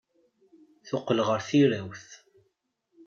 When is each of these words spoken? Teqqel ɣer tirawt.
Teqqel 0.87 1.19
ɣer 1.27 1.39
tirawt. 1.47 2.09